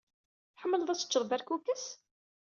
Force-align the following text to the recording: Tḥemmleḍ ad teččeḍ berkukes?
Tḥemmleḍ 0.55 0.89
ad 0.89 0.99
teččeḍ 0.99 1.23
berkukes? 1.29 1.85